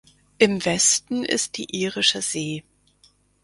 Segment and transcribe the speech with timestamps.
[0.39, 2.63] Im Westen ist die irische See.